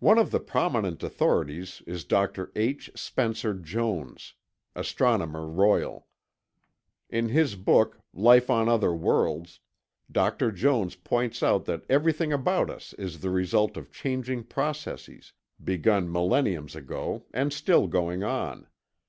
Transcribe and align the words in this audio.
One 0.00 0.18
of 0.18 0.32
the 0.32 0.40
prominent 0.40 1.00
authorities 1.04 1.80
is 1.86 2.02
Dr. 2.02 2.50
H. 2.56 2.90
Spencer 2.96 3.54
Jones, 3.54 4.34
Astronomer 4.74 5.46
Royal. 5.48 6.08
In 7.08 7.28
his 7.28 7.54
book 7.54 8.00
Life 8.12 8.50
on 8.50 8.68
Other 8.68 8.92
Worlds, 8.92 9.60
Dr. 10.10 10.50
Jones 10.50 10.96
points 10.96 11.40
out 11.40 11.66
that 11.66 11.84
everything 11.88 12.32
about 12.32 12.68
us 12.68 12.94
is 12.94 13.20
the 13.20 13.30
result 13.30 13.76
of 13.76 13.92
changing 13.92 14.42
processes, 14.42 15.32
begun 15.62 16.10
millenniums 16.10 16.74
ago 16.74 17.24
and 17.32 17.52
still 17.52 17.86
going 17.86 18.24
on. 18.24 18.66